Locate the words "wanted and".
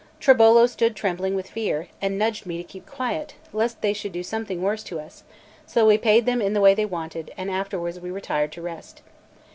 6.85-7.51